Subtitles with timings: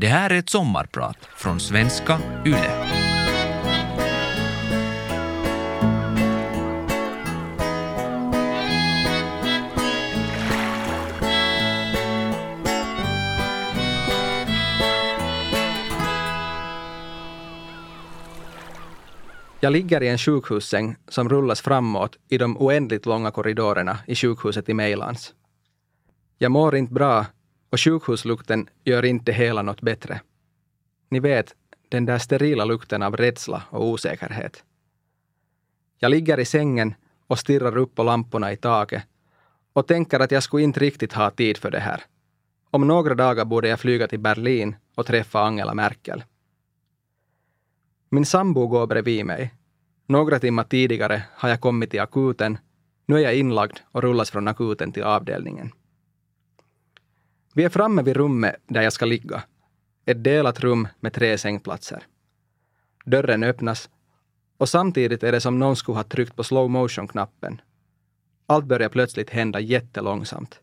[0.00, 2.86] Det här är ett sommarprat från svenska YLE.
[19.60, 24.68] Jag ligger i en sjukhussäng som rullas framåt i de oändligt långa korridorerna i sjukhuset
[24.68, 25.34] i Mejlands.
[26.38, 27.26] Jag mår inte bra
[27.70, 30.20] och sjukhuslukten gör inte hela något bättre.
[31.08, 31.54] Ni vet,
[31.88, 34.64] den där sterila lukten av rädsla och osäkerhet.
[35.98, 36.94] Jag ligger i sängen
[37.26, 39.02] och stirrar upp på lamporna i taket
[39.72, 42.02] och tänker att jag skulle inte riktigt ha tid för det här.
[42.70, 46.24] Om några dagar borde jag flyga till Berlin och träffa Angela Merkel.
[48.08, 49.54] Min sambo går bredvid mig.
[50.06, 52.58] Några timmar tidigare har jag kommit till akuten.
[53.06, 55.72] Nu är jag inlagd och rullas från akuten till avdelningen.
[57.54, 59.42] Vi är framme vid rummet där jag ska ligga.
[60.04, 62.06] Ett delat rum med tre sängplatser.
[63.04, 63.90] Dörren öppnas
[64.58, 67.60] och samtidigt är det som någon skulle ha tryckt på slow motion-knappen.
[68.46, 70.60] Allt börjar plötsligt hända jättelångsamt.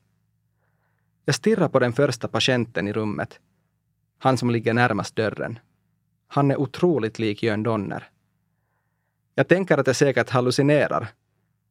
[1.26, 3.40] Jag stirrar på den första patienten i rummet.
[4.18, 5.60] Han som ligger närmast dörren.
[6.28, 8.10] Han är otroligt lik Jörn Donner.
[9.36, 11.08] Jag tänker att jag säkert hallucinerar.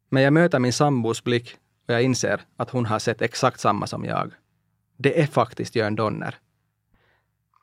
[0.08, 1.56] Men jag möter min sambos blick
[1.88, 4.32] och jag inser att hon har sett exakt samma som jag.
[4.96, 6.38] Det är faktiskt Jörn Donner.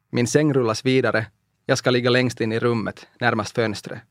[0.10, 1.26] Min säng rullas vidare.
[1.66, 4.02] Jag ska ligga längst in i rummet, närmast fönstret.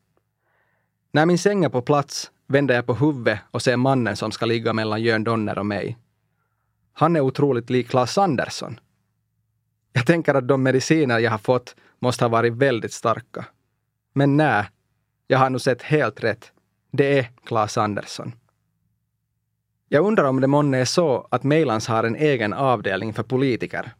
[1.10, 4.46] När min säng är på plats vänder jag på huvudet och ser mannen som ska
[4.46, 5.98] ligga mellan Jörn Donner och mig.
[6.92, 8.80] Han är otroligt lik Claes Andersson.
[9.92, 13.44] Jag tänker att de mediciner jag har fått måste ha varit väldigt starka.
[14.12, 14.64] Men nej,
[15.26, 16.52] jag har nog sett helt rätt.
[16.90, 18.32] Det är Claes Andersson.
[19.94, 23.92] Jag undrar om det månne är så att Mejlans har en egen avdelning för politiker.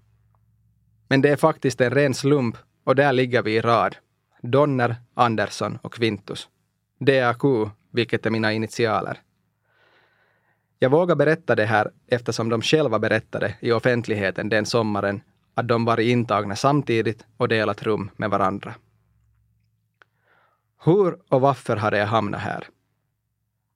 [1.08, 3.96] Men det är faktiskt en ren slump och där ligger vi i rad.
[4.42, 6.48] Donner, Andersson och Quintus.
[6.98, 7.42] DAQ,
[7.90, 9.18] vilket är mina initialer.
[10.78, 15.22] Jag vågar berätta det här eftersom de själva berättade i offentligheten den sommaren
[15.54, 18.74] att de varit intagna samtidigt och delat rum med varandra.
[20.84, 22.68] Hur och varför hade jag hamnat här?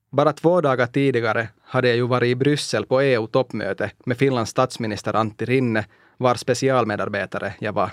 [0.09, 5.13] Bara två dagar tidigare hade jag ju varit i Bryssel på EU-toppmöte med Finlands statsminister
[5.13, 5.85] Antti Rinne,
[6.17, 7.91] var specialmedarbetare jag var.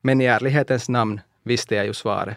[0.00, 2.36] Men i ärlighetens namn visste jag ju svaret.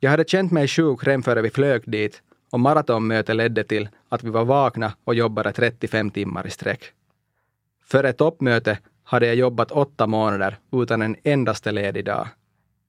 [0.00, 4.24] Jag hade känt mig sjuk redan före vi flög dit och maratonmöte ledde till att
[4.24, 6.92] vi var vakna och jobbade 35 timmar i sträck.
[7.84, 12.28] Före toppmötet hade jag jobbat åtta månader utan en endaste ledig dag.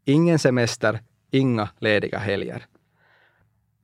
[0.05, 0.99] Ingen semester,
[1.31, 2.65] inga lediga helger.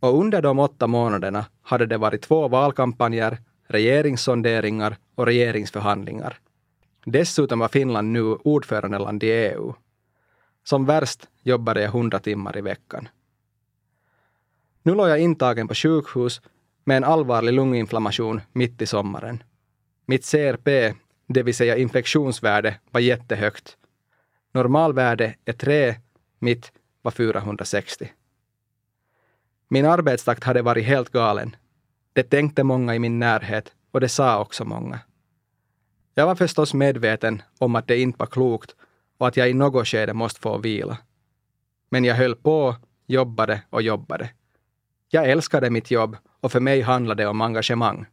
[0.03, 3.38] Och under de åtta månaderna hade det varit två valkampanjer,
[3.68, 6.38] regeringssonderingar och regeringsförhandlingar.
[7.06, 9.74] Dessutom var Finland nu ordförandeland i EU.
[10.63, 13.08] Som värst jobbade jag 100 timmar i veckan.
[14.81, 16.42] Nu låg jag intagen på sjukhus
[16.84, 19.44] med en allvarlig lunginflammation mitt i sommaren.
[20.06, 20.96] Mitt CRP,
[21.28, 23.78] det vill säga infektionsvärde, var jättehögt.
[24.52, 25.96] Normalvärde är 3,
[26.40, 26.72] mitt
[27.02, 28.12] var 460.
[29.73, 31.56] Min arbetstakt hade varit helt galen.
[32.13, 35.00] Det tänkte många i min närhet och det sa också många.
[36.13, 38.75] Jag var förstås medveten om att det inte var klokt
[39.17, 40.97] och att jag i något skede måste få vila.
[41.89, 42.75] Men jag höll på,
[43.07, 44.29] jobbade och jobbade.
[45.09, 48.06] Jag älskade mitt jobb och för mig handlade det om engagemang.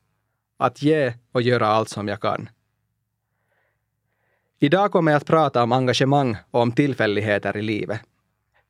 [0.58, 2.48] Att ge och göra allt som jag kan.
[4.58, 8.00] Idag kommer jag att prata om engagemang och om tillfälligheter i livet.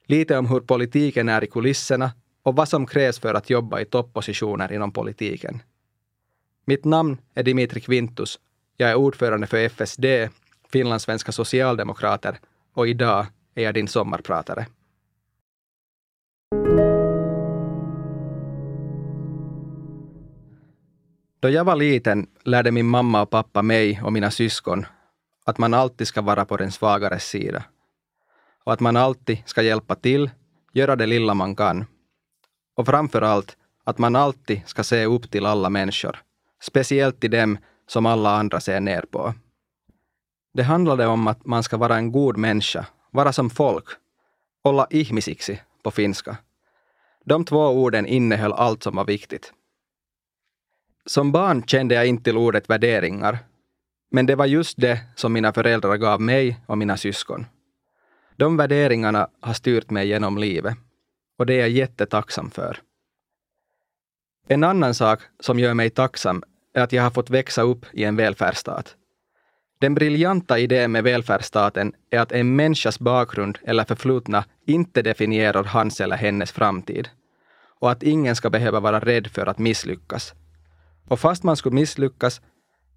[0.07, 2.11] Lite om hur politiken är i kulisserna
[2.43, 5.63] och vad som krävs för att jobba i toppositioner inom politiken.
[6.65, 8.39] Mitt namn är Dimitri Quintus.
[8.77, 10.05] Jag är ordförande för FSD,
[10.73, 12.39] Finlandssvenska socialdemokrater,
[12.75, 14.67] och idag är jag din sommarpratare.
[21.41, 24.87] Då jag var liten lärde min mamma och pappa mig och mina syskon
[25.45, 27.65] att man alltid ska vara på den svagares sida.
[28.65, 30.31] Och att man alltid ska hjälpa till,
[30.73, 31.85] göra det lilla man kan.
[32.81, 36.23] Och framför allt att man alltid ska se upp till alla människor,
[36.63, 39.35] speciellt till dem som alla andra ser ner på.
[40.55, 43.85] Det handlade om att man ska vara en god människa, vara som folk,
[44.63, 46.37] olla ihmisiksi på finska.
[47.25, 49.53] De två orden innehöll allt som var viktigt.
[51.07, 53.39] Som barn kände jag inte till ordet värderingar,
[54.11, 57.47] men det var just det som mina föräldrar gav mig och mina syskon.
[58.37, 60.77] De värderingarna har styrt mig genom livet
[61.41, 62.79] och det är jag jättetacksam för.
[64.49, 66.43] En annan sak som gör mig tacksam
[66.75, 68.97] är att jag har fått växa upp i en välfärdsstat.
[69.79, 76.01] Den briljanta idén med välfärdsstaten är att en människas bakgrund eller förflutna inte definierar hans
[76.01, 77.09] eller hennes framtid.
[77.81, 80.35] Och att ingen ska behöva vara rädd för att misslyckas.
[81.09, 82.41] Och fast man skulle misslyckas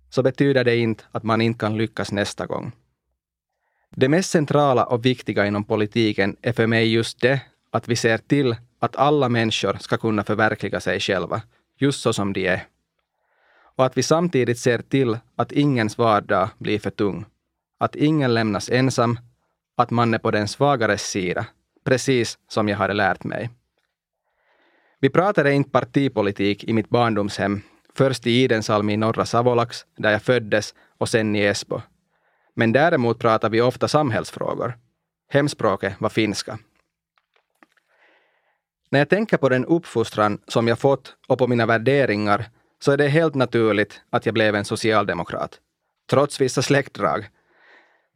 [0.10, 2.72] så betyder det inte att man inte kan lyckas nästa gång.
[3.96, 7.42] Det mest centrala och viktiga inom politiken är för mig just det
[7.74, 11.42] att vi ser till att alla människor ska kunna förverkliga sig själva,
[11.78, 12.64] just så som de är.
[13.76, 17.26] Och att vi samtidigt ser till att ingens vardag blir för tung.
[17.80, 19.20] Att ingen lämnas ensam,
[19.78, 21.46] att man är på den svagares sida,
[21.86, 23.50] precis som jag hade lärt mig.
[25.00, 27.62] Vi pratade inte partipolitik i mitt barndomshem,
[27.96, 31.82] först i Idensalmi i norra Savolax, där jag föddes, och sen i Esbo.
[32.56, 34.78] Men däremot pratade vi ofta samhällsfrågor.
[35.30, 36.60] Hemspråket var finska.
[38.94, 42.46] När jag tänker på den uppfostran som jag fått och på mina värderingar
[42.80, 45.60] så är det helt naturligt att jag blev en socialdemokrat.
[46.10, 47.30] Trots vissa släktdrag.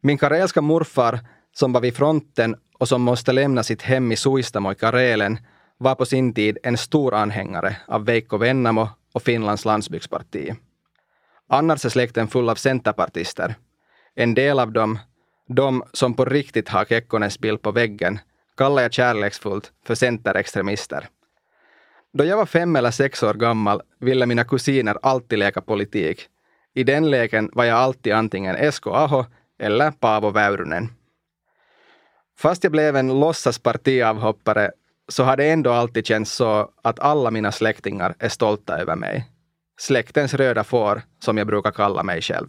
[0.00, 1.20] Min karelska morfar,
[1.52, 5.38] som var vid fronten och som måste lämna sitt hem i Suistamo i Karelen,
[5.78, 10.54] var på sin tid en stor anhängare av Veikko Vennamo och Finlands landsbygdsparti.
[11.48, 13.54] Annars är släkten full av centerpartister.
[14.14, 14.98] En del av dem,
[15.48, 18.18] de som på riktigt har Kekkonens bild på väggen,
[18.58, 21.08] kallar jag kärleksfullt för centerextremister.
[22.12, 26.28] Då jag var fem eller sex år gammal ville mina kusiner alltid leka politik.
[26.74, 29.24] I den leken var jag alltid antingen Esko Aho
[29.58, 30.88] eller Paavo Väyrynen.
[32.38, 34.70] Fast jag blev en låtsas partiavhoppare
[35.08, 39.26] så har det ändå alltid känts så att alla mina släktingar är stolta över mig.
[39.80, 42.48] Släktens röda får, som jag brukar kalla mig själv.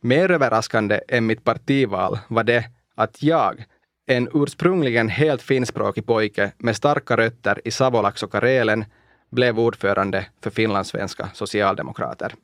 [0.00, 2.64] Mer överraskande än mitt partival var det
[2.94, 3.64] att jag,
[4.06, 8.84] en ursprungligen helt finskspråkig pojke med starka rötter i Savolax och Karelen,
[9.30, 12.34] blev ordförande för finlandssvenska socialdemokrater.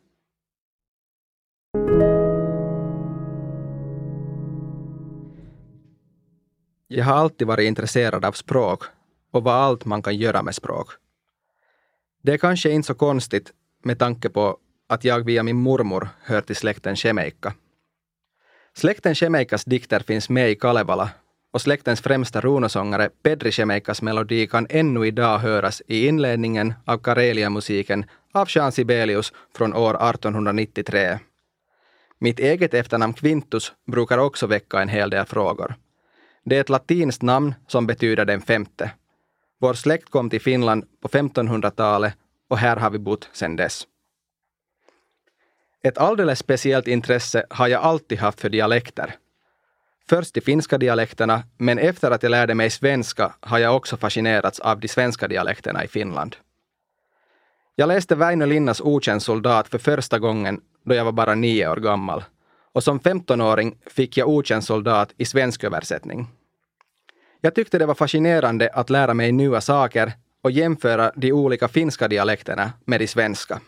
[6.89, 8.85] Jag har alltid varit intresserad av språk
[9.31, 10.89] och vad allt man kan göra med språk.
[12.23, 14.59] Det är kanske inte så konstigt med tanke på
[14.89, 17.55] att jag via min mormor hör till släkten Shemeika.
[18.75, 21.11] Släkten Shemeikas dikter finns med i Kalevala
[21.53, 28.05] och släktens främsta runosångare Pedri Shemeikas melodi kan ännu idag höras i inledningen av Karelia-musiken
[28.33, 31.19] av Jean Sibelius från år 1893.
[32.19, 35.75] Mitt eget efternamn Quintus brukar också väcka en hel del frågor.
[36.45, 38.91] Det är ett latinskt namn som betyder den femte.
[39.61, 42.15] Vår släkt kom till Finland på 1500-talet
[42.49, 43.87] och här har vi bott sedan dess.
[45.83, 49.15] Ett alldeles speciellt intresse har jag alltid haft för dialekter.
[50.09, 54.61] Först de finska dialekterna, men efter att jag lärde mig svenska har jag också fascinerats
[54.61, 56.37] av de svenska dialekterna i Finland.
[57.75, 61.77] Jag läste Väinö Linnas Okänd soldat för första gången då jag var bara nio år
[61.77, 62.25] gammal
[62.73, 66.27] och som 15-åring fick jag Okänd soldat i svensk översättning.
[67.41, 70.13] Jag tyckte det var fascinerande att lära mig nya saker
[70.43, 73.61] och jämföra de olika finska dialekterna med de svenska.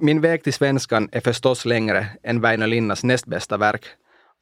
[0.00, 3.86] Min väg till svenskan är förstås längre än Väinö Linnas näst bästa verk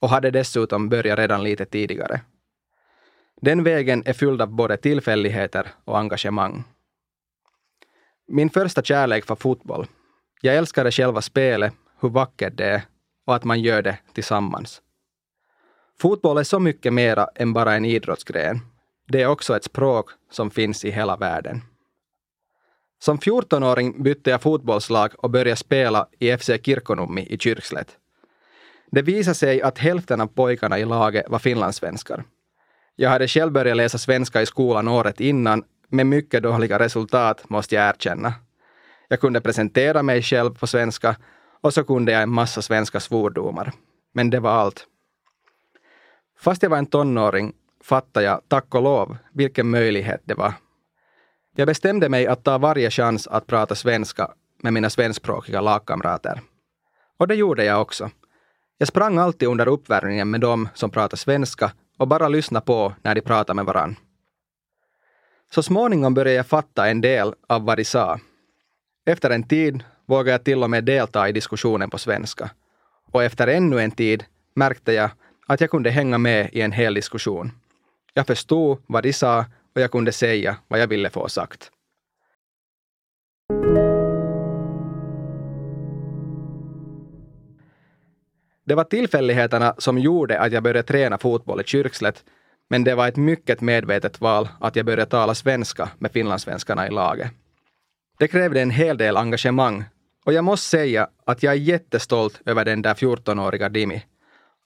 [0.00, 2.20] och hade dessutom börjat redan lite tidigare.
[3.41, 6.64] Den vägen är fylld av både tillfälligheter och engagemang.
[8.29, 9.87] Min första kärlek var fotboll.
[10.41, 12.82] Jag älskade själva spelet, hur vackert det är
[13.26, 14.82] och att man gör det tillsammans.
[15.99, 18.61] Fotboll är så mycket mera än bara en idrottsgren.
[19.09, 21.62] Det är också ett språk som finns i hela världen.
[22.99, 27.99] Som 14-åring bytte jag fotbollslag och började spela i FC Kirkonummi i Kyrkslätt.
[28.94, 32.24] Det visade sig att hälften av pojkarna i laget var finlandssvenskar.
[32.96, 37.74] Jag hade själv börjat läsa svenska i skolan året innan, med mycket dåliga resultat måste
[37.74, 38.34] jag erkänna.
[39.08, 41.16] Jag kunde presentera mig själv på svenska
[41.60, 43.72] och så kunde jag en massa svenska svordomar.
[44.12, 44.86] Men det var allt.
[46.38, 47.52] Fast jag var en tonåring
[47.84, 50.52] fattade jag, tack och lov, vilken möjlighet det var.
[51.56, 54.30] Jag bestämde mig att ta varje chans att prata svenska
[54.62, 56.40] med mina svenskspråkiga lagkamrater.
[57.18, 58.10] Och det gjorde jag också.
[58.78, 63.14] Jag sprang alltid under uppvärmningen med dem som pratade svenska och bara lyssnade på när
[63.14, 63.97] de pratade med varann.
[65.50, 68.21] Så småningom började jag fatta en del av vad de sa.
[69.07, 72.50] Efter en tid vågade jag till och med delta i diskussionen på svenska.
[73.12, 75.11] Och efter ännu en tid märkte jag
[75.47, 77.52] att jag kunde hänga med i en hel diskussion.
[78.14, 81.71] Jag förstod vad de sa och jag kunde säga vad jag ville få sagt.
[88.64, 92.25] Det var tillfälligheterna som gjorde att jag började träna fotboll i Kyrkslätt,
[92.71, 96.90] men det var ett mycket medvetet val att jag började tala svenska med finlandssvenskarna i
[96.90, 97.30] laget.
[98.18, 99.85] Det krävde en hel del engagemang
[100.26, 104.02] Och jag måste säga att jag är jättestolt över den där 14-åriga Dimi.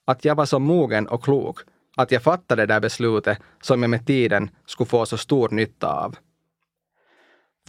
[0.05, 1.59] Att jag var så mogen och klok
[1.97, 5.87] att jag fattade det där beslutet som jag med tiden skulle få så stor nytta
[5.87, 6.15] av.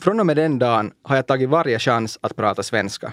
[0.00, 3.12] Från och med den dagen har jag tagit varje chans att prata svenska.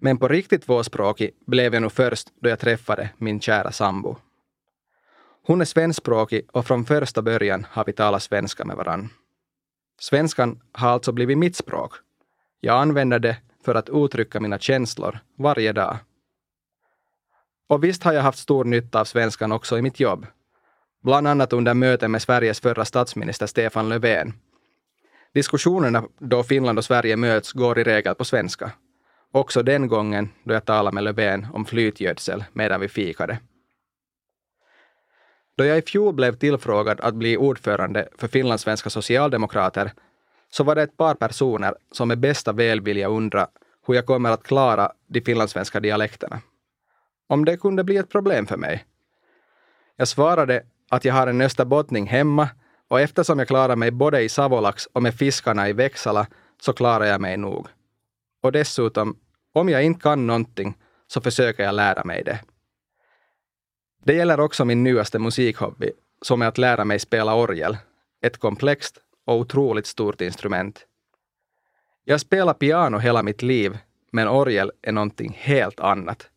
[0.00, 4.16] Men på riktigt tvåspråkig blev jag nog först då jag träffade min kära sambo.
[5.46, 9.08] Hon är svenskspråkig och från första början har vi talat svenska med varann.
[10.00, 11.92] Svenskan har alltså blivit mitt språk.
[12.60, 15.96] Jag använder det för att uttrycka mina känslor varje dag.
[17.68, 20.26] Och visst har jag haft stor nytta av svenskan också i mitt jobb.
[21.02, 24.32] Bland annat under möten med Sveriges förra statsminister Stefan Löfven.
[25.34, 28.72] Diskussionerna då Finland och Sverige möts går i regel på svenska.
[29.32, 33.38] Också den gången då jag talade med Löfven om flytgödsel medan vi fikade.
[35.56, 39.92] Då jag i fjol blev tillfrågad att bli ordförande för finlandssvenska socialdemokrater
[40.50, 43.50] så var det ett par personer som med bästa välvilja undrade
[43.86, 46.40] hur jag kommer att klara de finlandssvenska dialekterna.
[47.26, 48.84] Om det kunde bli ett problem för mig.
[49.96, 52.48] Jag svarade att jag har en österbottning hemma
[52.88, 56.26] och eftersom jag klarar mig både i Savolax och med fiskarna i Växala
[56.60, 57.68] så klarar jag mig nog.
[58.40, 59.18] Och dessutom,
[59.52, 60.76] om jag inte kan någonting
[61.06, 62.40] så försöker jag lära mig det.
[64.04, 65.90] Det gäller också min nyaste musikhobby,
[66.22, 67.76] som är att lära mig spela orgel.
[68.22, 70.86] Ett komplext och otroligt stort instrument.
[72.04, 73.78] Jag har spelat piano hela mitt liv,
[74.12, 76.30] men orgel är någonting helt annat.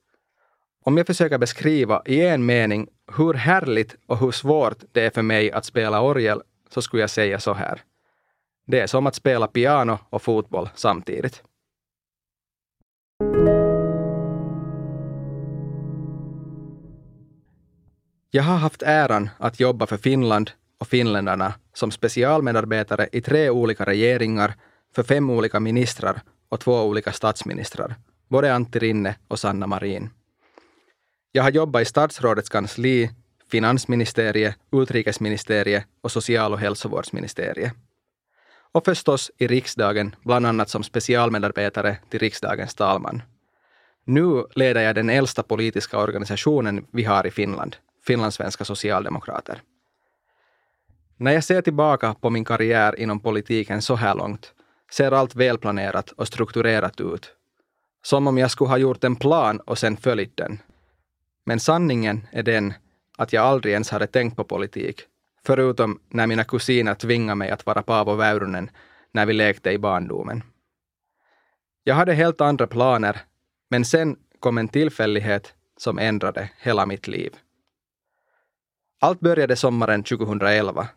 [0.84, 5.22] Om jag försöker beskriva i en mening hur härligt och hur svårt det är för
[5.22, 7.82] mig att spela orgel så skulle jag säga så här.
[8.68, 11.44] Det är som att spela piano och fotboll samtidigt.
[18.34, 23.86] Jag har haft äran att jobba för Finland och finländarna som specialmedarbetare i tre olika
[23.86, 24.54] regeringar,
[24.96, 27.96] för fem olika ministrar och två olika statsministrar,
[28.28, 30.10] både Antti Rinne och Sanna Marin.
[31.32, 33.10] Jag har jobbat i statsrådets kansli,
[33.52, 37.74] finansministeriet, utrikesministeriet och social och hälsovårdsministeriet.
[38.72, 43.22] Och förstås i riksdagen, bland annat som specialmedarbetare till riksdagens talman.
[44.06, 47.76] Nu leder jag den äldsta politiska organisationen vi har i Finland,
[48.12, 49.62] finlandssvenska socialdemokrater.
[51.18, 54.54] När jag ser tillbaka på min karriär inom politiken så här långt
[54.92, 57.36] ser allt välplanerat och strukturerat ut.
[58.04, 60.60] Som om jag skulle ha gjort en plan och sen följt den.
[61.46, 62.74] Men sanningen är den
[63.18, 65.02] att jag aldrig ens hade tänkt på politik,
[65.46, 68.70] förutom när mina kusiner tvingade mig att vara Paavo Väyrynen
[69.14, 70.44] när vi lekte i barndomen.
[71.84, 73.22] Jag hade helt andra planer,
[73.70, 77.32] men sen kom en tillfällighet som ändrade hela mitt liv.
[79.04, 80.88] Allt började sommaren 2011.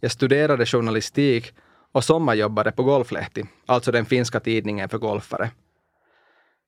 [0.00, 1.54] Jag studerade journalistik
[1.92, 5.50] och sommarjobbade på Golflehti, alltså den finska tidningen för golfare.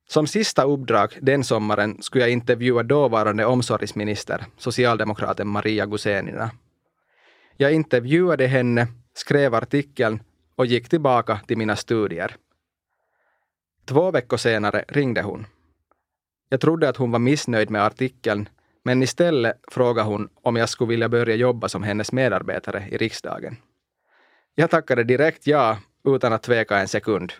[0.08, 6.50] Som sista uppdrag den sommaren skulle jag intervjua dåvarande omsorgsminister, socialdemokraten Maria Guzenina.
[7.56, 10.22] Jag intervjuade henne, skrev artikeln
[10.56, 12.36] och gick tillbaka till mina studier.
[13.84, 15.46] Två veckor senare ringde hon.
[16.48, 18.48] Jag trodde att hon var missnöjd med artikeln
[18.84, 23.56] men istället frågade hon om jag skulle vilja börja jobba som hennes medarbetare i riksdagen.
[24.54, 27.32] Jag tackade direkt ja, utan att tveka en sekund.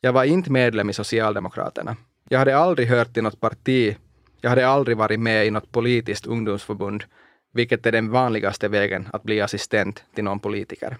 [0.00, 1.96] Jag var inte medlem i Socialdemokraterna.
[2.28, 3.96] Jag hade aldrig hört till något parti.
[4.40, 7.04] Jag hade aldrig varit med i något politiskt ungdomsförbund,
[7.52, 10.96] vilket är den vanligaste vägen att bli assistent till någon politiker.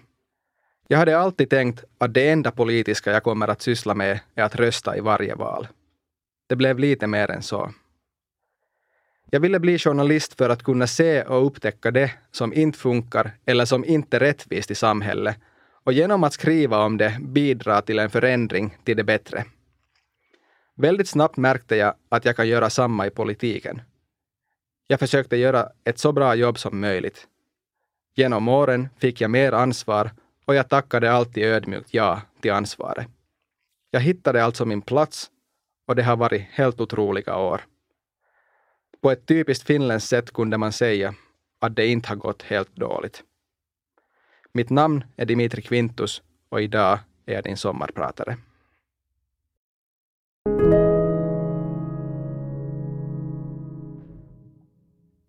[0.87, 4.55] Jag hade alltid tänkt att det enda politiska jag kommer att syssla med är att
[4.55, 5.67] rösta i varje val.
[6.47, 7.71] Det blev lite mer än så.
[9.31, 13.65] Jag ville bli journalist för att kunna se och upptäcka det som inte funkar eller
[13.65, 15.37] som inte är rättvist i samhället
[15.83, 19.45] och genom att skriva om det bidra till en förändring till det bättre.
[20.75, 23.81] Väldigt snabbt märkte jag att jag kan göra samma i politiken.
[24.87, 27.27] Jag försökte göra ett så bra jobb som möjligt.
[28.15, 30.11] Genom åren fick jag mer ansvar
[30.45, 33.07] och jag tackade alltid ödmjukt ja till ansvaret.
[33.91, 35.29] Jag hittade alltså min plats
[35.87, 37.61] och det har varit helt otroliga år.
[39.05, 41.15] På ett typiskt finländskt sätt kunde man säga
[41.59, 43.23] att det inte har gått helt dåligt.
[44.53, 48.37] Mitt namn är Dimitri Quintus och idag är jag din sommarpratare.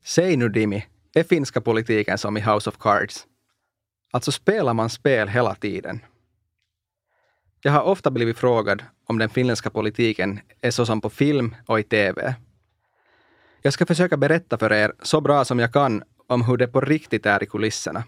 [0.04, 3.26] Säg nu Dimi, är finska politiken som i House of Cards?
[4.12, 6.00] Alltså spelar man spel hela tiden?
[7.62, 11.80] Jag har ofta blivit frågad om den finländska politiken är så som på film och
[11.80, 12.35] i TV.
[13.66, 16.80] Jag ska försöka berätta för er så bra som jag kan om hur det på
[16.80, 18.04] riktigt är i kulisserna.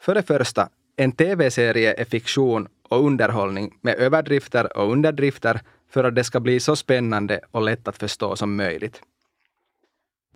[0.00, 6.14] För det första, en tv-serie är fiktion och underhållning med överdrifter och underdrifter för att
[6.14, 9.02] det ska bli så spännande och lätt att förstå som möjligt.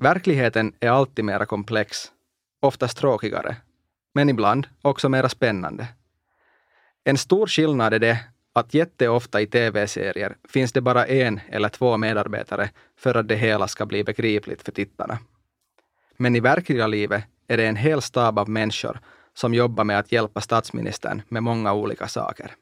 [0.00, 2.12] Verkligheten är alltid mera komplex,
[2.60, 3.56] oftast tråkigare,
[4.14, 5.86] men ibland också mera spännande.
[7.04, 8.18] En stor skillnad är det
[8.52, 13.68] att jätteofta i tv-serier finns det bara en eller två medarbetare för att det hela
[13.68, 15.18] ska bli begripligt för tittarna.
[16.16, 19.00] Men i verkliga livet är det en hel stab av människor
[19.34, 22.54] som jobbar med att hjälpa statsministern med många olika saker.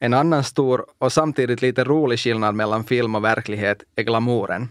[0.00, 4.68] En annan stor och samtidigt lite rolig skillnad mellan film och verklighet är glamouren.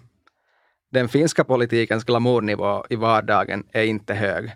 [0.91, 4.55] Den finska politikens glamournivå i vardagen är inte hög.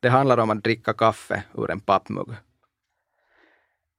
[0.00, 2.28] Det handlar om att dricka kaffe ur en pappmugg.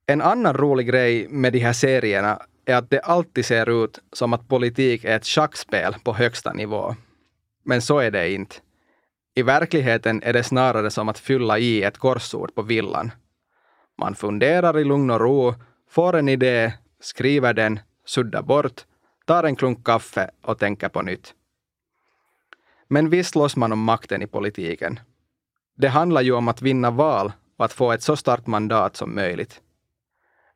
[0.09, 4.33] En annan rolig grej med de här serierna är att det alltid ser ut som
[4.33, 6.95] att politik är ett schackspel på högsta nivå.
[7.63, 8.55] Men så är det inte.
[9.35, 13.11] I verkligheten är det snarare som att fylla i ett korsord på villan.
[13.97, 15.55] Man funderar i lugn och ro,
[15.89, 18.85] får en idé, skriver den, suddar bort,
[19.25, 21.33] tar en klunk kaffe och tänker på nytt.
[22.87, 24.99] Men visst slåss man om makten i politiken.
[25.77, 29.15] Det handlar ju om att vinna val och att få ett så starkt mandat som
[29.15, 29.61] möjligt.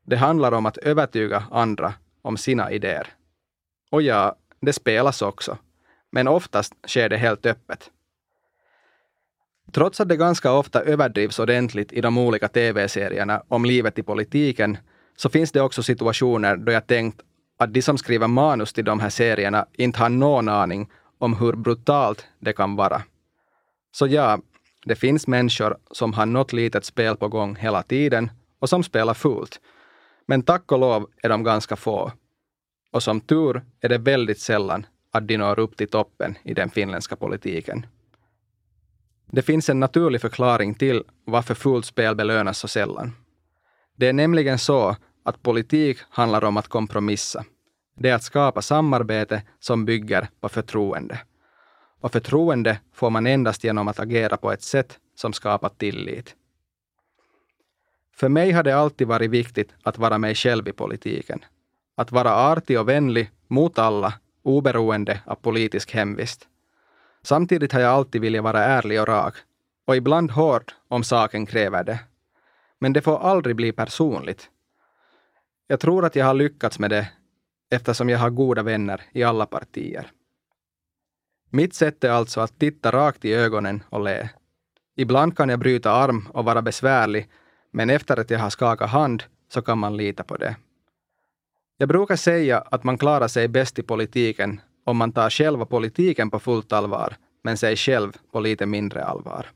[0.06, 3.08] Det handlar om att övertyga andra om sina idéer.
[3.92, 5.58] Och ja, det spelas också,
[6.12, 7.92] men oftast sker det helt öppet.
[9.72, 14.78] Trots att det ganska ofta överdrivs ordentligt i de olika tv-serierna om livet i politiken,
[15.16, 17.22] så finns det också situationer då jag tänkt
[17.58, 21.54] att de som skriver manus till de här serierna inte har någon aning om hur
[21.54, 23.02] brutalt det kan vara.
[23.92, 24.40] Så ja,
[24.86, 29.14] det finns människor som har något litet spel på gång hela tiden och som spelar
[29.14, 29.60] fult.
[30.26, 32.12] Men tack och lov är de ganska få.
[32.92, 36.70] Och som tur är det väldigt sällan att de når upp till toppen i den
[36.70, 37.86] finländska politiken.
[39.32, 43.12] Det finns en naturlig förklaring till varför fult spel belönas så sällan.
[43.96, 47.46] Det är nämligen så att politik handlar om att kompromissa.
[47.96, 51.20] Det är att skapa samarbete som bygger på förtroende.
[52.00, 56.36] Och förtroende får man endast genom att agera på ett sätt som skapar tillit.
[58.16, 61.46] För mig har det alltid varit viktigt att vara mig själv i politiken.
[61.96, 66.48] Att vara artig och vänlig mot alla, oberoende av politisk hemvist.
[67.22, 69.34] Samtidigt har jag alltid velat vara ärlig och rak,
[69.86, 72.00] och ibland hård om saken kräver det.
[72.80, 74.50] Men det får aldrig bli personligt.
[75.68, 77.08] Jag tror att jag har lyckats med det
[77.72, 80.12] eftersom jag har goda vänner i alla partier.
[81.50, 84.30] Mitt sätt är alltså att titta rakt i ögonen och le.
[84.96, 87.30] Ibland kan jag bryta arm och vara besvärlig,
[87.74, 90.56] men efter att jag har skakat hand så kan man lita på det.
[91.78, 96.30] Jag brukar säga att man klarar sig bäst i politiken om man tar själva politiken
[96.30, 99.48] på fullt allvar, men sig själv på lite mindre allvar.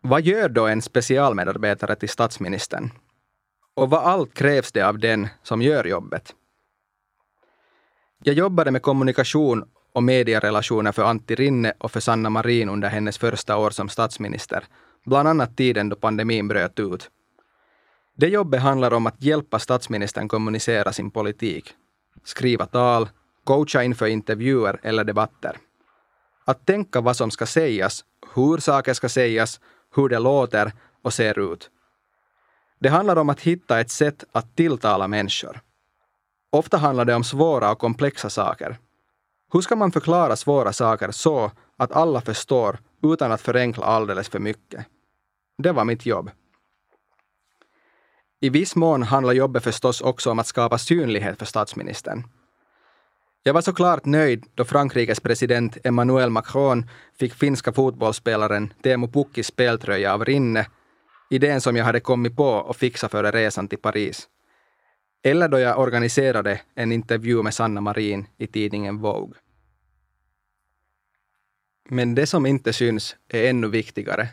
[0.00, 2.90] Vad gör då en specialmedarbetare till statsministern?
[3.74, 6.34] Och vad allt krävs det av den som gör jobbet?
[8.22, 13.18] Jag jobbade med kommunikation och medierelationer för Antti Rinne och för Sanna Marin under hennes
[13.18, 14.64] första år som statsminister,
[15.04, 17.10] bland annat tiden då pandemin bröt ut.
[18.16, 21.74] Det jobbet handlar om att hjälpa statsministern kommunicera sin politik,
[22.24, 23.08] skriva tal,
[23.44, 25.56] coacha inför intervjuer eller debatter.
[26.44, 28.04] Att tänka vad som ska sägas,
[28.34, 29.60] hur saker ska sägas,
[29.96, 31.70] hur det låter och ser ut.
[32.80, 35.60] Det handlar om att hitta ett sätt att tilltala människor.
[36.50, 38.78] Ofta handlar det om svåra och komplexa saker.
[39.54, 44.38] Hur ska man förklara svåra saker så att alla förstår utan att förenkla alldeles för
[44.38, 44.86] mycket?
[45.58, 46.30] Det var mitt jobb.
[48.40, 52.24] I viss mån handlar jobbet förstås också om att skapa synlighet för statsministern.
[53.42, 56.88] Jag var såklart nöjd då Frankrikes president Emmanuel Macron
[57.18, 60.66] fick finska fotbollsspelaren Teemu Pukkis speltröja av Rinne,
[61.30, 64.28] idén som jag hade kommit på och fixat före resan till Paris.
[65.26, 69.34] Eller då jag organiserade en intervju med Sanna Marin i tidningen Vogue.
[71.88, 74.28] Men det som inte syns är ännu viktigare.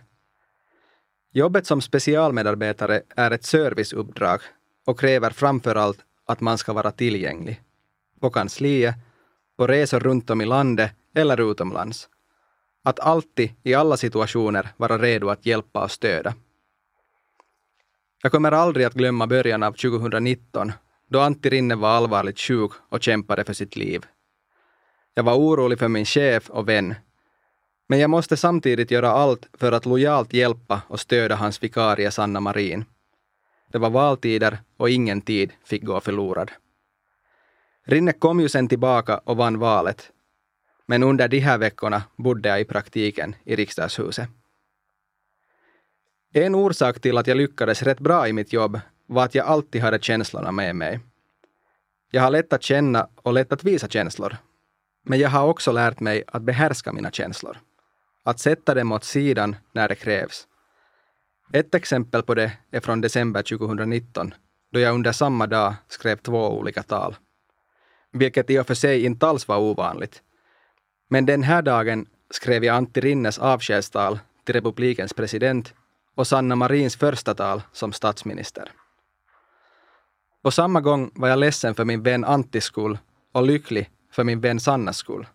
[1.33, 4.41] Jobbet som specialmedarbetare är ett serviceuppdrag
[4.85, 7.61] och kräver framför allt att man ska vara tillgänglig.
[8.19, 8.95] På kansliet,
[9.57, 12.09] på resor runt om i landet eller utomlands.
[12.83, 16.33] Att alltid, i alla situationer, vara redo att hjälpa och stödja.
[18.23, 20.71] Jag kommer aldrig att glömma början av 2019
[21.09, 24.05] då Antti Rinne var allvarligt sjuk och kämpade för sitt liv.
[25.13, 26.95] Jag var orolig för min chef och vän
[27.91, 32.39] men jag måste samtidigt göra allt för att lojalt hjälpa och stödja hans vikarie Sanna
[32.39, 32.85] Marin.
[33.71, 36.51] Det var valtider och ingen tid fick gå förlorad.
[37.85, 40.11] Rinne kom ju sen tillbaka och vann valet.
[40.85, 44.29] men under de här veckorna bodde jag i praktiken i riksdagshuset.
[46.33, 49.81] En orsak till att jag lyckades rätt bra i mitt jobb var att jag alltid
[49.81, 50.99] hade känslorna med mig.
[52.11, 54.37] Jag har lätt att känna och lätt att visa känslor.
[55.03, 57.57] Men jag har också lärt mig att behärska mina känslor.
[58.23, 60.47] Att sätta dem åt sidan när det krävs.
[61.53, 64.33] Ett exempel på det är från december 2019
[64.71, 67.15] då jag under samma dag skrev två olika tal.
[68.11, 70.21] Vilket i och för sig inte alls var ovanligt.
[71.09, 75.73] Men den här dagen skrev jag Antti Rinnes avskedstal till republikens president
[76.15, 78.71] och Sanna Marins första tal som statsminister.
[80.43, 82.97] På samma gång var jag ledsen för min vän Anttis skull
[83.31, 85.27] och lycklig för min vän Sannas skull.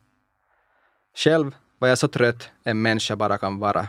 [1.14, 3.88] Själv var jag så trött en människa bara kan vara.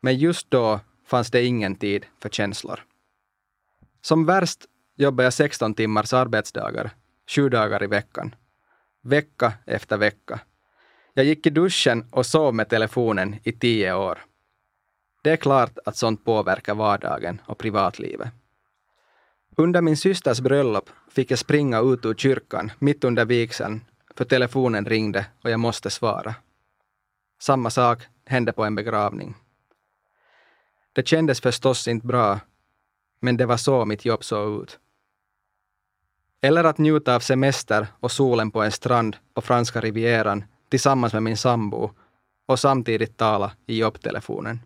[0.00, 2.84] Men just då fanns det ingen tid för känslor.
[4.00, 4.64] Som värst
[4.96, 6.90] jobbade jag 16 timmars arbetsdagar,
[7.26, 8.34] sju dagar i veckan.
[9.02, 10.40] Vecka efter vecka.
[11.14, 14.24] Jag gick i duschen och sov med telefonen i tio år.
[15.22, 18.28] Det är klart att sånt påverkar vardagen och privatlivet.
[19.56, 23.84] Under min systers bröllop fick jag springa ut ur kyrkan mitt under vigseln
[24.16, 26.34] för telefonen ringde och jag måste svara.
[27.38, 29.34] Samma sak hände på en begravning.
[30.92, 32.40] Det kändes förstås inte bra,
[33.20, 34.78] men det var så mitt jobb såg ut.
[36.40, 41.22] Eller att njuta av semester och solen på en strand på franska rivieran tillsammans med
[41.22, 41.90] min sambo
[42.46, 44.60] och samtidigt tala i jobbtelefonen.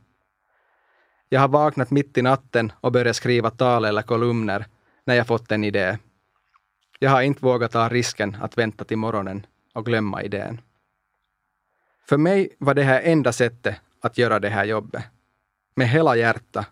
[1.28, 4.66] Jag har vaknat mitt i natten och börjat skriva tal eller kolumner
[5.04, 5.98] när jag fått en idé.
[6.98, 10.60] Jag har inte vågat ta risken att vänta till morgonen och glömma idén.
[12.10, 15.04] För mig var det här enda sättet att göra det här jobbet.
[15.74, 16.66] Med hela hjärta.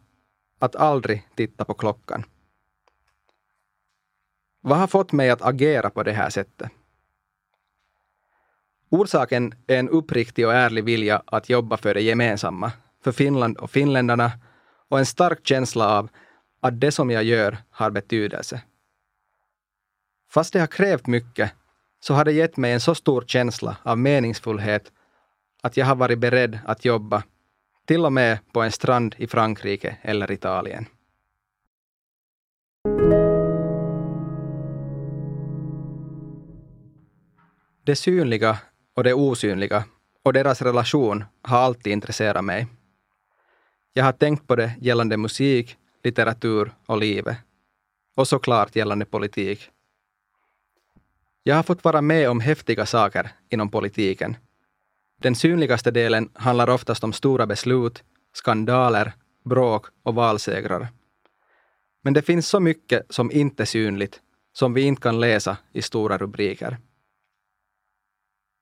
[0.58, 2.24] Att aldrig titta på klockan.
[4.60, 6.70] Vad har fått mig att agera på det här sättet?
[8.88, 12.72] Orsaken är en uppriktig och ärlig vilja att jobba för det gemensamma,
[13.04, 14.32] för Finland och finländarna
[14.88, 16.08] och en stark känsla av
[16.60, 18.62] att det som jag gör har betydelse.
[20.30, 21.52] Fast det har krävt mycket
[22.00, 24.92] så har det gett mig en så stor känsla av meningsfullhet
[25.68, 27.22] att jag har varit beredd att jobba,
[27.84, 30.86] till och med på en strand i Frankrike eller Italien.
[37.84, 38.58] Det synliga
[38.96, 39.84] och det osynliga
[40.22, 42.66] och deras relation har alltid intresserat mig.
[43.92, 47.36] Jag har tänkt på det gällande musik, litteratur och livet.
[48.16, 49.70] Och såklart gällande politik.
[51.42, 54.36] Jag har fått vara med om häftiga saker inom politiken.
[55.22, 59.12] Den synligaste delen handlar oftast om stora beslut, skandaler,
[59.44, 60.88] bråk och valsegrar.
[62.02, 64.20] Men det finns så mycket som inte är synligt,
[64.52, 66.78] som vi inte kan läsa i stora rubriker.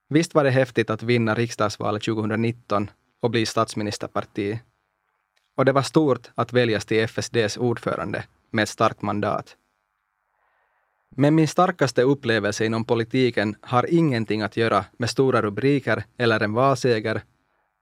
[0.09, 2.90] Visst var det häftigt att vinna riksdagsvalet 2019
[3.21, 4.59] och bli statsministerparti.
[5.57, 9.57] Och det var stort att väljas till FSDs ordförande med ett starkt mandat.
[11.18, 16.52] Men min starkaste upplevelse inom politiken har ingenting att göra med stora rubriker eller en
[16.52, 17.22] valseger,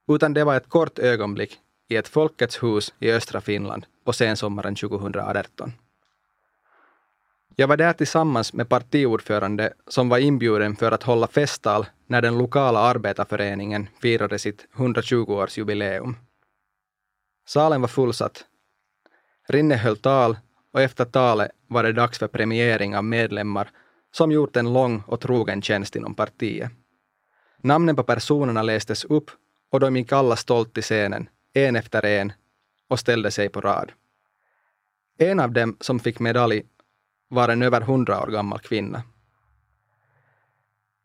[0.09, 4.75] utan det var ett kort ögonblick i ett Folkets hus i östra Finland på sensommaren
[4.75, 5.73] 2018.
[7.57, 12.39] Jag var där tillsammans med partiordförande som var inbjuden för att hålla festtal när den
[12.39, 16.15] lokala arbetarföreningen firade sitt 120-årsjubileum.
[17.47, 18.45] Salen var fullsatt.
[19.49, 20.37] Rinne höll tal
[20.75, 23.71] och efter talet var det dags för premiering av medlemmar
[24.13, 26.71] som gjort en lång och trogen tjänst inom partiet.
[27.59, 29.31] Namnen på personerna lästes upp
[29.71, 32.33] och de gick alla stolt till scenen, en efter en,
[32.89, 33.93] och ställde sig på rad.
[35.19, 36.63] En av dem som fick medalj
[37.29, 39.03] var en över hundra år gammal kvinna.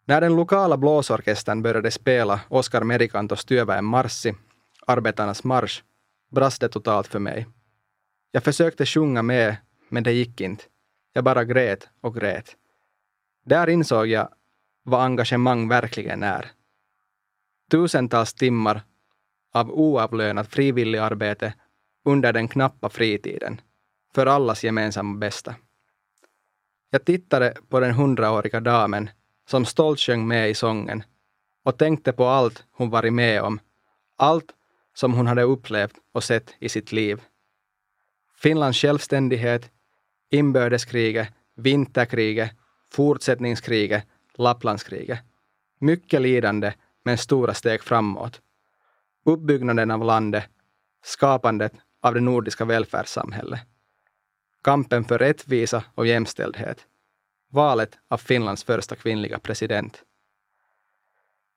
[0.06, 4.36] När den lokala blåsorkestern började spela Oscar Merikantos Työväen marssi,
[4.88, 5.84] Arbetarnas marsch,
[6.32, 7.48] brast det totalt för mig.
[8.32, 9.58] Jag försökte sjunga med,
[9.90, 10.64] men det gick inte.
[11.14, 12.56] Jag bara grät och grät.
[13.46, 14.30] Där insåg jag
[14.84, 16.52] vad engagemang verkligen är.
[17.72, 18.82] Tusentals timmar
[19.54, 21.54] av oavlönat frivilligarbete
[22.06, 23.62] under den knappa fritiden,
[24.16, 25.56] för allas gemensamma bästa.
[26.90, 29.10] Jag tittade på den hundraåriga damen
[29.50, 31.04] som stolt sjöng med i sången
[31.64, 33.60] och tänkte på allt hon varit med om,
[34.16, 34.52] allt
[34.94, 37.22] som hon hade upplevt och sett i sitt liv.
[38.42, 39.72] Finlands självständighet,
[40.30, 42.52] inbördeskriget, vinterkriget,
[42.92, 45.20] fortsättningskriget, Lapplandskriget.
[45.80, 46.74] Mycket lidande,
[47.04, 48.42] men stora steg framåt.
[49.26, 50.44] Uppbyggnaden av landet,
[51.04, 53.60] skapandet av det nordiska välfärdssamhället.
[54.64, 56.86] Kampen för rättvisa och jämställdhet.
[57.52, 60.04] Valet av Finlands första kvinnliga president.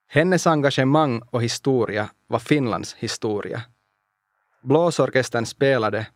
[0.07, 3.63] Hennes engagemang och historia var Finlands historia.
[4.63, 6.07] Blåsorkestern spelade.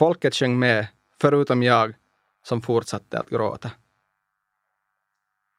[0.00, 0.86] Folket sjöng med,
[1.20, 1.94] förutom jag
[2.42, 3.70] som fortsatte att gråta.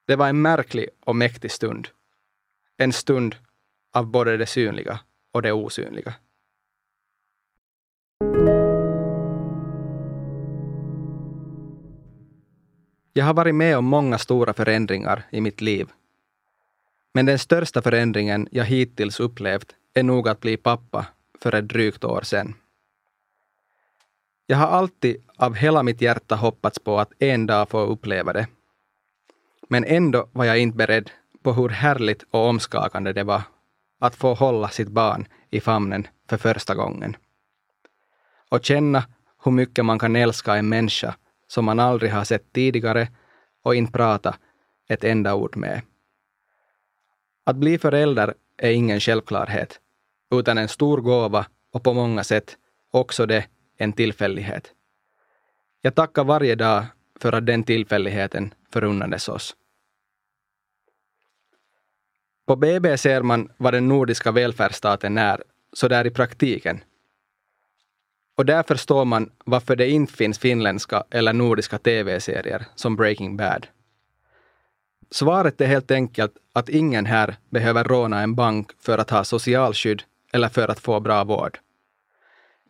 [0.06, 1.88] Det var en märklig och mäktig stund.
[2.76, 3.36] En stund
[3.92, 5.00] av både det synliga
[5.32, 6.14] och det osynliga.
[13.12, 15.88] Jag har varit med om många stora förändringar i mitt liv.
[17.14, 21.06] Men den största förändringen jag hittills upplevt är nog att bli pappa
[21.40, 22.54] för ett drygt år sedan.
[24.52, 28.46] Jag har alltid av hela mitt hjärta hoppats på att en dag få uppleva det.
[29.68, 31.10] Men ändå var jag inte beredd
[31.42, 33.42] på hur härligt och omskakande det var
[34.00, 37.16] att få hålla sitt barn i famnen för första gången.
[38.48, 39.04] Och känna
[39.44, 41.14] hur mycket man kan älska en människa
[41.46, 43.08] som man aldrig har sett tidigare
[43.62, 44.36] och inte prata
[44.88, 45.82] ett enda ord med.
[47.44, 49.80] Att bli förälder är ingen självklarhet,
[50.30, 52.56] utan en stor gåva och på många sätt
[52.90, 53.46] också det
[53.82, 54.72] en tillfällighet.
[55.80, 56.84] Jag tackar varje dag
[57.20, 59.56] för att den tillfälligheten förunnades oss.
[62.46, 65.42] På BB ser man vad den nordiska välfärdsstaten är,
[65.72, 66.84] så där i praktiken.
[68.36, 73.66] Och där förstår man varför det inte finns finländska eller nordiska tv-serier som Breaking Bad.
[75.10, 80.02] Svaret är helt enkelt att ingen här behöver råna en bank för att ha socialskydd
[80.32, 81.58] eller för att få bra vård.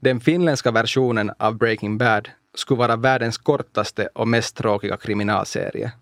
[0.02, 5.92] Den finländska versionen av Breaking Bad skulle vara världens kortaste och mest tråkiga kriminalserie.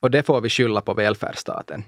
[0.00, 1.84] Och det får vi skylla på välfärdsstaten.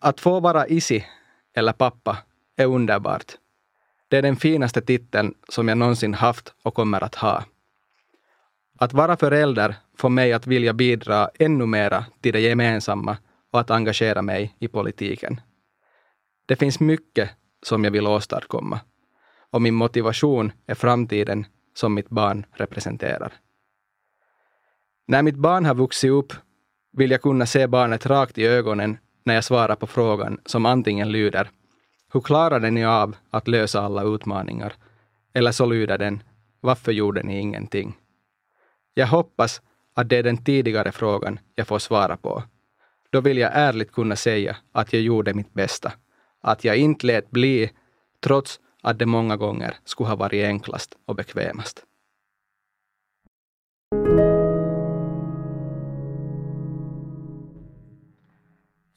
[0.00, 1.06] Att få vara isi,
[1.54, 2.18] eller pappa,
[2.56, 3.32] är underbart.
[4.08, 7.44] Det är den finaste titeln som jag någonsin haft och kommer att ha.
[8.78, 13.16] Att vara förälder får mig att vilja bidra ännu mera till det gemensamma
[13.50, 15.40] och att engagera mig i politiken.
[16.46, 17.30] Det finns mycket
[17.62, 18.80] som jag vill åstadkomma
[19.50, 23.32] och min motivation är framtiden som mitt barn representerar.
[25.06, 26.32] När mitt barn har vuxit upp
[26.92, 31.12] vill jag kunna se barnet rakt i ögonen när jag svarar på frågan som antingen
[31.12, 31.50] lyder
[32.12, 34.72] Hur klarade ni av att lösa alla utmaningar?
[35.34, 36.22] Eller så lyder den
[36.60, 37.96] Varför gjorde ni ingenting?
[38.94, 39.62] Jag hoppas
[39.94, 42.42] att det är den tidigare frågan jag får svara på.
[43.10, 45.92] Då vill jag ärligt kunna säga att jag gjorde mitt bästa.
[46.42, 47.70] Att jag inte lät bli,
[48.20, 51.84] trots att det många gånger skulle ha varit enklast och bekvämast.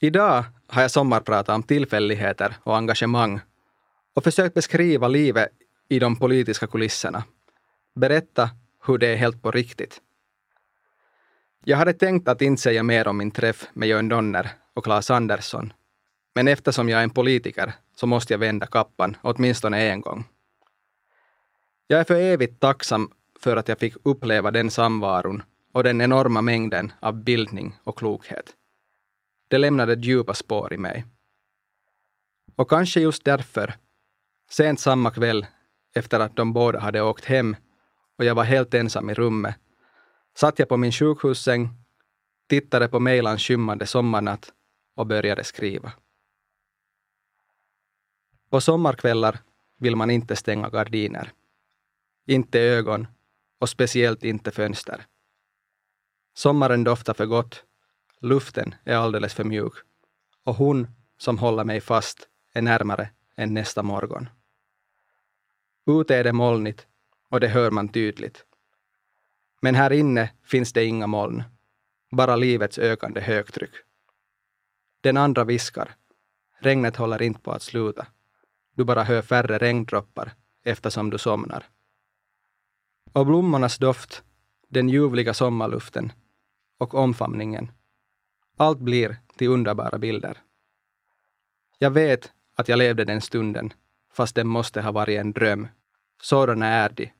[0.02, 3.40] Idag har jag sommarpratat om tillfälligheter och engagemang
[4.14, 5.48] och försökt beskriva livet
[5.88, 7.24] i de politiska kulisserna.
[7.94, 8.50] Berätta
[8.86, 10.00] hur det är helt på riktigt.
[11.64, 15.10] Jag hade tänkt att inte säga mer om min träff med Jörn Donner och Claes
[15.10, 15.72] Andersson.
[16.34, 20.24] Men eftersom jag är en politiker så måste jag vända kappan åtminstone en gång.
[21.86, 26.42] Jag är för evigt tacksam för att jag fick uppleva den samvaron och den enorma
[26.42, 28.54] mängden av bildning och klokhet.
[29.48, 31.04] Det lämnade djupa spår i mig.
[32.56, 33.74] Och kanske just därför,
[34.50, 35.46] sent samma kväll
[35.94, 37.56] efter att de båda hade åkt hem
[38.18, 39.54] och jag var helt ensam i rummet,
[40.36, 41.68] satt jag på min sjukhussäng,
[42.48, 44.52] tittade på Mejlans skymmande sommarnatt
[44.96, 45.92] och började skriva.
[48.50, 49.38] På sommarkvällar
[49.76, 51.32] vill man inte stänga gardiner.
[52.26, 53.06] Inte ögon
[53.58, 55.06] och speciellt inte fönster.
[56.34, 57.64] Sommaren doftar för gott,
[58.20, 59.72] luften är alldeles för mjuk
[60.44, 60.86] och hon
[61.18, 64.28] som håller mig fast är närmare än nästa morgon.
[65.86, 66.86] Ute är det molnigt
[67.28, 68.44] och det hör man tydligt.
[69.62, 71.42] Men här inne finns det inga moln,
[72.10, 73.74] bara livets ökande högtryck.
[75.00, 75.94] Den andra viskar.
[76.58, 78.06] Regnet håller inte på att sluta.
[78.74, 80.32] Du bara hör färre regndroppar
[80.64, 81.66] eftersom du somnar.
[83.12, 84.22] Och blommornas doft,
[84.68, 86.12] den ljuvliga sommarluften
[86.78, 87.70] och omfamningen.
[88.56, 90.38] Allt blir till underbara bilder.
[91.78, 93.72] Jag vet att jag levde den stunden,
[94.12, 95.68] fast den måste ha varit en dröm.
[96.22, 97.12] Sådana är de,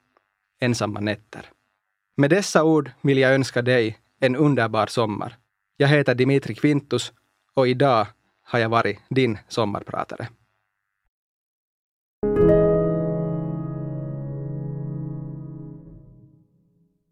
[0.60, 1.50] ensamma nätter.
[2.16, 5.38] Med dessa ord vill jag önska dig en underbar sommar.
[5.76, 7.12] Jag heter Dimitri Quintus
[7.54, 8.06] och idag
[8.42, 10.28] har jag varit din sommarpratare.